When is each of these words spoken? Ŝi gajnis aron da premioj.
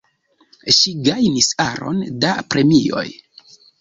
Ŝi 0.77 0.93
gajnis 1.09 1.49
aron 1.67 1.99
da 2.25 2.33
premioj. 2.55 3.07